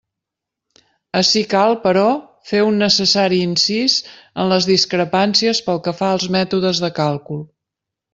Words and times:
Ací 1.17 1.41
cal, 1.49 1.73
però, 1.83 2.05
fer 2.51 2.61
un 2.67 2.79
necessari 2.83 3.41
incís 3.49 3.97
en 4.15 4.49
les 4.53 4.69
discrepàncies 4.71 5.61
pel 5.69 5.83
que 5.89 5.95
fa 5.99 6.09
als 6.15 6.27
mètodes 6.37 6.83
de 6.87 6.91
càlcul. 7.01 7.45